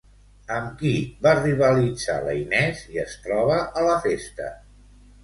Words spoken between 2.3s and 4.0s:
Inés i es troba a la